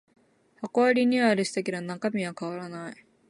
[0.61, 3.05] 箱はリニューアルしたけど中身は変わらない